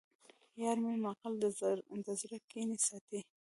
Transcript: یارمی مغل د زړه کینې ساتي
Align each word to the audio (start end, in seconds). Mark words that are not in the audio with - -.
یارمی 0.61 0.95
مغل 1.05 1.33
د 1.41 1.43
زړه 2.21 2.37
کینې 2.49 2.77
ساتي 2.87 3.19